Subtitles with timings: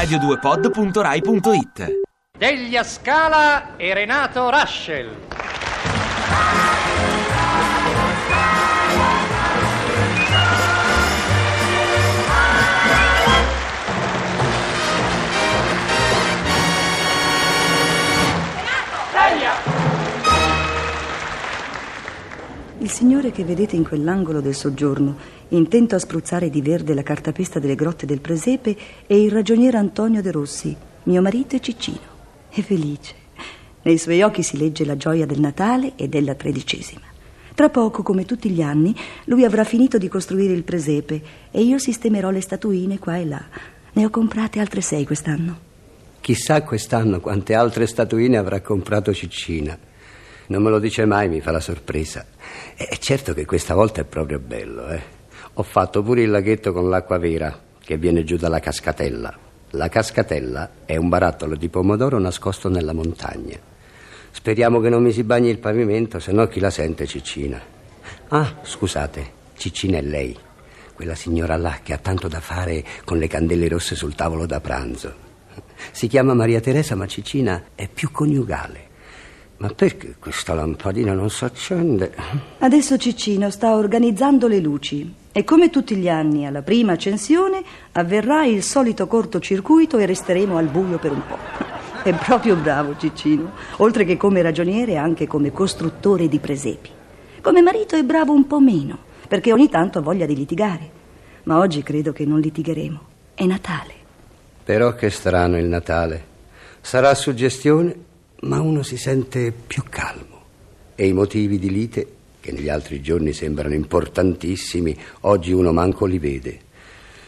[0.00, 2.00] radio2pod.rai.it
[2.38, 5.29] Deglia Scala e Renato Raschel.
[23.20, 25.14] Signore che vedete in quell'angolo del soggiorno,
[25.48, 28.74] intento a spruzzare di verde la cartapesta delle grotte del presepe,
[29.06, 31.98] è il ragioniere Antonio De Rossi, mio marito e Ciccino.
[32.48, 33.14] È felice.
[33.82, 37.02] Nei suoi occhi si legge la gioia del Natale e della tredicesima.
[37.54, 38.94] Tra poco, come tutti gli anni,
[39.24, 43.44] lui avrà finito di costruire il presepe e io sistemerò le statuine qua e là.
[43.92, 45.58] Ne ho comprate altre sei quest'anno.
[46.22, 49.88] Chissà quest'anno quante altre statuine avrà comprato Ciccina.
[50.50, 52.26] Non me lo dice mai, mi fa la sorpresa.
[52.76, 55.00] E certo che questa volta è proprio bello, eh.
[55.54, 59.32] Ho fatto pure il laghetto con l'acqua vera che viene giù dalla cascatella.
[59.70, 63.56] La cascatella è un barattolo di pomodoro nascosto nella montagna.
[64.32, 67.60] Speriamo che non mi si bagni il pavimento, se no chi la sente Ciccina.
[68.30, 70.36] Ah, scusate, Ciccina è lei,
[70.94, 74.60] quella signora là che ha tanto da fare con le candele rosse sul tavolo da
[74.60, 75.14] pranzo.
[75.92, 78.88] Si chiama Maria Teresa, ma Ciccina è più coniugale.
[79.60, 82.14] Ma perché questa lampadina non si accende?
[82.60, 88.46] Adesso Ciccino sta organizzando le luci e come tutti gli anni alla prima accensione avverrà
[88.46, 91.36] il solito cortocircuito e resteremo al buio per un po'.
[92.02, 96.88] È proprio bravo Ciccino, oltre che come ragioniere anche come costruttore di presepi.
[97.42, 98.96] Come marito è bravo un po' meno,
[99.28, 100.90] perché ogni tanto ha voglia di litigare.
[101.42, 103.00] Ma oggi credo che non litigheremo.
[103.34, 103.92] È Natale.
[104.64, 106.24] Però che strano il Natale.
[106.80, 108.08] Sarà suggestione,
[108.42, 110.38] ma uno si sente più calmo.
[110.94, 112.06] E i motivi di lite,
[112.40, 116.60] che negli altri giorni sembrano importantissimi, oggi uno manco li vede.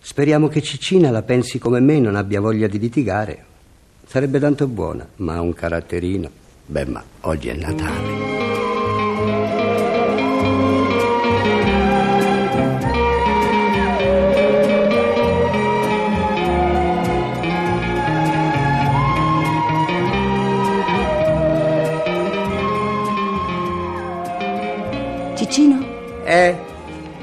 [0.00, 3.44] Speriamo che Ciccina la pensi come me, non abbia voglia di litigare.
[4.06, 6.30] Sarebbe tanto buona, ma ha un caratterino.
[6.66, 8.29] Beh, ma oggi è Natale.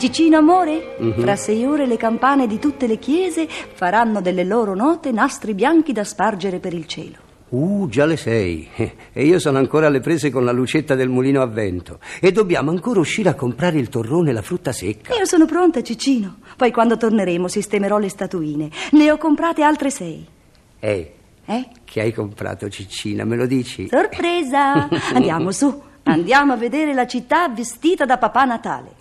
[0.08, 0.96] Ciccino amore?
[1.18, 5.92] Fra sei ore le campane di tutte le chiese faranno delle loro note nastri bianchi
[5.92, 7.18] da spargere per il cielo.
[7.50, 8.70] Uh, già le sei.
[9.12, 12.00] E io sono ancora alle prese con la lucetta del mulino a vento.
[12.22, 15.14] E dobbiamo ancora uscire a comprare il torrone e la frutta secca.
[15.14, 16.38] Io sono pronta, Ciccino.
[16.56, 18.70] Poi quando torneremo sistemerò le statuine.
[18.94, 20.26] Ne ho comprate altre sei.
[20.80, 21.14] Eh,
[21.48, 21.68] Eh?
[21.84, 23.26] che hai comprato, Ciccina?
[23.26, 23.90] Me lo dici?
[23.90, 24.88] Sorpresa!
[25.14, 25.82] Andiamo su.
[26.04, 28.96] Andiamo a vedere la città vestita da Papà Natale.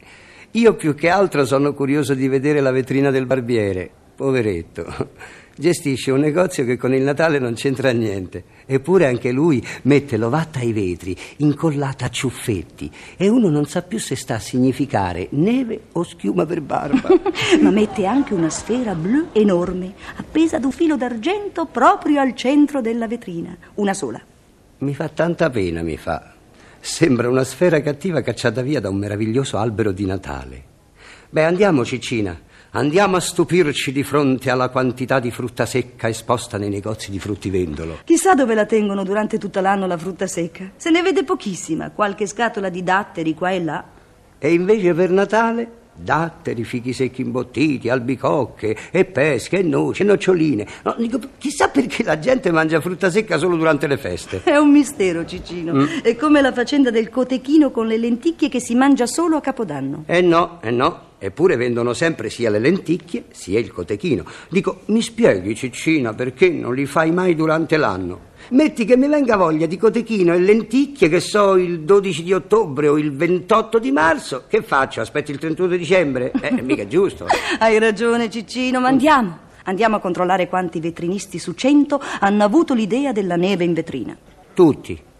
[0.52, 3.90] Io più che altro sono curioso di vedere la vetrina del barbiere.
[4.16, 5.10] Poveretto.
[5.58, 8.44] Gestisce un negozio che con il Natale non c'entra niente.
[8.66, 12.90] Eppure anche lui mette l'ovatta ai vetri, incollata a ciuffetti.
[13.16, 17.08] E uno non sa più se sta a significare neve o schiuma per barba.
[17.60, 22.82] Ma mette anche una sfera blu enorme, appesa ad un filo d'argento proprio al centro
[22.82, 23.56] della vetrina.
[23.74, 24.20] Una sola.
[24.78, 26.35] mi fa tanta pena, mi fa.
[26.86, 30.64] Sembra una sfera cattiva cacciata via da un meraviglioso albero di Natale.
[31.28, 32.40] Beh, andiamo, Ciccina.
[32.70, 37.98] Andiamo a stupirci di fronte alla quantità di frutta secca esposta nei negozi di fruttivendolo.
[38.04, 40.70] Chissà dove la tengono durante tutto l'anno la frutta secca.
[40.76, 43.84] Se ne vede pochissima, qualche scatola di datteri qua e là.
[44.38, 50.66] E invece per Natale datteri, fichi secchi imbottiti, albicocche e pesche e noci e noccioline.
[50.84, 54.42] No, dico, chissà perché la gente mangia frutta secca solo durante le feste.
[54.42, 55.86] È un mistero, Ciccino.
[56.02, 60.04] È come la faccenda del cotechino con le lenticchie che si mangia solo a Capodanno.
[60.06, 61.04] Eh no, eh no.
[61.18, 64.24] Eppure vendono sempre sia le lenticchie sia il cotechino.
[64.50, 68.34] Dico, mi spieghi, Ciccina, perché non li fai mai durante l'anno?
[68.50, 72.86] Metti che mi venga voglia di cotechino e lenticchie, che so, il 12 di ottobre
[72.86, 74.44] o il 28 di marzo.
[74.46, 75.00] Che faccio?
[75.00, 76.30] Aspetti il 31 di dicembre?
[76.40, 77.26] Eh, mica è giusto.
[77.58, 79.38] Hai ragione, Ciccino, ma andiamo.
[79.64, 84.16] Andiamo a controllare quanti vetrinisti su cento hanno avuto l'idea della neve in vetrina.
[84.54, 85.14] Tutti.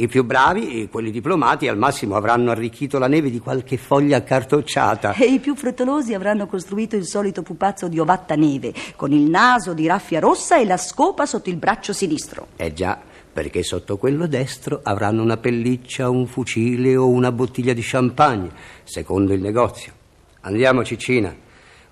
[0.00, 5.12] I più bravi, quelli diplomati, al massimo avranno arricchito la neve di qualche foglia accartocciata.
[5.12, 9.74] E i più frettolosi avranno costruito il solito pupazzo di ovatta neve, con il naso
[9.74, 12.46] di raffia rossa e la scopa sotto il braccio sinistro.
[12.56, 12.98] Eh già,
[13.30, 18.50] perché sotto quello destro avranno una pelliccia, un fucile o una bottiglia di champagne,
[18.84, 19.92] secondo il negozio.
[20.40, 21.48] Andiamo, Ciccina.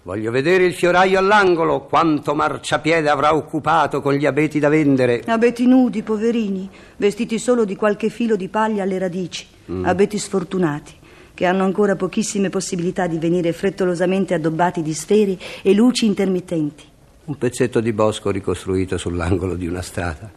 [0.09, 5.23] Voglio vedere il fioraio all'angolo, quanto marciapiede avrà occupato con gli abeti da vendere.
[5.27, 6.67] Abeti nudi, poverini,
[6.97, 9.47] vestiti solo di qualche filo di paglia alle radici.
[9.83, 10.95] Abeti sfortunati,
[11.35, 16.85] che hanno ancora pochissime possibilità di venire frettolosamente addobbati di sfere e luci intermittenti.
[17.27, 20.33] Un pezzetto di bosco ricostruito sull'angolo di una strada.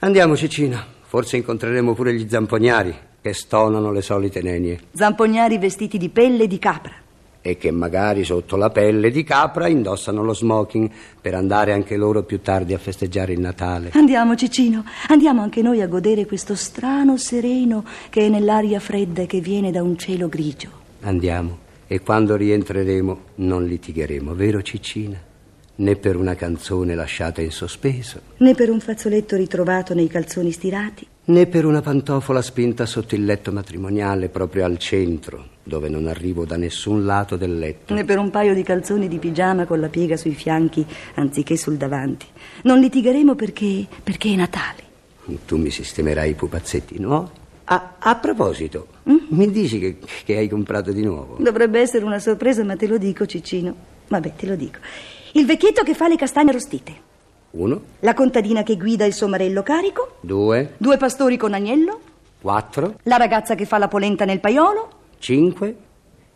[0.00, 0.84] Andiamo, Cicina.
[1.00, 4.80] Forse incontreremo pure gli zampognari che stonano le solite nenie.
[4.90, 6.94] Zampognari vestiti di pelle di capra.
[7.42, 10.88] E che magari sotto la pelle di capra indossano lo smoking
[11.20, 13.90] per andare anche loro più tardi a festeggiare il Natale.
[13.94, 19.26] Andiamo, Cicino, andiamo anche noi a godere questo strano sereno che è nell'aria fredda e
[19.26, 20.70] che viene da un cielo grigio.
[21.00, 21.58] Andiamo.
[21.88, 25.30] E quando rientreremo non litigheremo, vero Cicina?
[25.74, 31.06] né per una canzone lasciata in sospeso, né per un fazzoletto ritrovato nei calzoni stirati,
[31.24, 36.44] né per una pantofola spinta sotto il letto matrimoniale proprio al centro, dove non arrivo
[36.44, 39.88] da nessun lato del letto, né per un paio di calzoni di pigiama con la
[39.88, 42.26] piega sui fianchi anziché sul davanti.
[42.62, 44.90] Non litigheremo perché, perché è Natale.
[45.46, 47.30] Tu mi sistemerai i pupazzetti nuovi?
[47.64, 49.16] A, a proposito, mm?
[49.28, 51.36] mi dici che, che hai comprato di nuovo?
[51.38, 53.74] Dovrebbe essere una sorpresa, ma te lo dico, Cicino.
[54.08, 54.78] Vabbè, te lo dico.
[55.32, 57.10] Il vecchietto che fa le castagne arrostite.
[57.52, 57.82] Uno.
[58.00, 60.16] La contadina che guida il somarello carico.
[60.20, 60.74] Due.
[60.76, 62.00] Due pastori con agnello.
[62.40, 62.98] Quattro.
[63.04, 65.00] La ragazza che fa la polenta nel paiolo.
[65.22, 65.76] Cinque.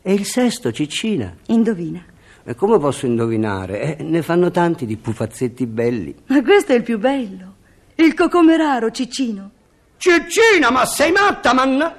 [0.01, 1.35] E il sesto, Ciccina.
[1.47, 2.05] Indovina.
[2.45, 3.97] E come posso indovinare?
[3.97, 6.15] Eh, ne fanno tanti di pupazzetti belli.
[6.27, 7.55] Ma questo è il più bello.
[7.97, 9.51] Il cocomeraro, Ciccino.
[9.97, 11.97] Ciccina, ma sei matta, manna...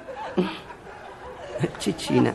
[1.76, 2.34] Ciccina,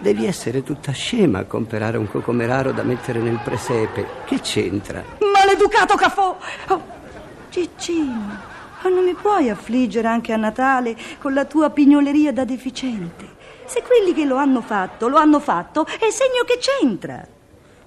[0.00, 4.06] Devi essere tutta scema a comprare un cocomeraro da mettere nel presepe.
[4.26, 5.02] Che c'entra?
[5.32, 6.36] Maleducato caffò!
[6.68, 6.82] Oh,
[7.48, 8.38] Ciccino,
[8.82, 13.33] oh, non mi puoi affliggere anche a Natale con la tua pignoleria da deficiente.
[13.66, 17.26] Se quelli che lo hanno fatto, lo hanno fatto, è segno che c'entra.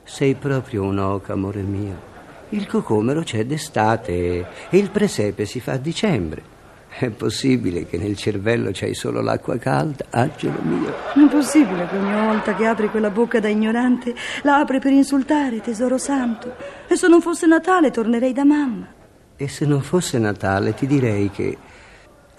[0.04, 2.16] Sei proprio un'oca, amore mio.
[2.50, 6.56] Il cocomero c'è d'estate e il presepe si fa a dicembre.
[6.88, 10.94] È possibile che nel cervello c'hai solo l'acqua calda, angelo mio?
[11.14, 14.94] Non è possibile che ogni volta che apri quella bocca da ignorante la apri per
[14.94, 16.56] insultare, tesoro santo.
[16.88, 18.88] E se non fosse Natale tornerei da mamma.
[19.36, 21.58] E se non fosse Natale ti direi che...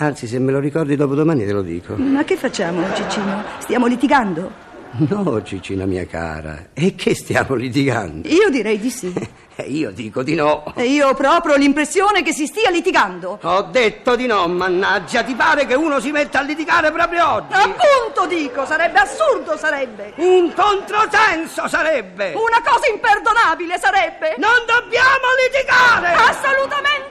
[0.01, 1.97] Anzi, se me lo ricordi dopo domani te lo dico.
[1.97, 3.43] Ma che facciamo, Cicino?
[3.59, 4.67] Stiamo litigando?
[5.11, 6.69] No, Cicina mia cara.
[6.73, 8.27] E che stiamo litigando?
[8.27, 9.13] Io direi di sì.
[9.61, 10.73] E io dico di no.
[10.77, 13.41] E io ho proprio l'impressione che si stia litigando.
[13.43, 15.25] Ho detto di no, mannaggia.
[15.25, 17.55] Ti pare che uno si metta a litigare proprio oggi?
[17.55, 20.13] Appunto dico, sarebbe assurdo, sarebbe.
[20.19, 22.35] Un controsenso sarebbe.
[22.35, 24.37] Una cosa imperdonabile sarebbe.
[24.39, 26.13] Non dobbiamo litigare.
[26.15, 27.08] Assolutamente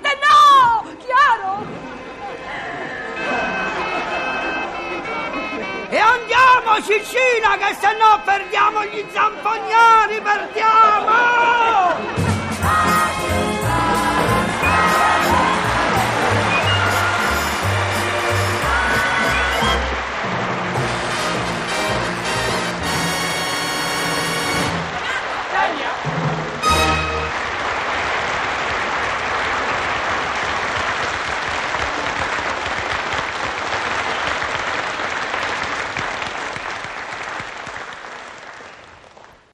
[6.81, 11.86] Cicina, che se no perdiamo gli zampognari, perdiamo!